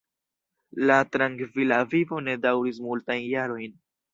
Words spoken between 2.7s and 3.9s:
multajn jarojn.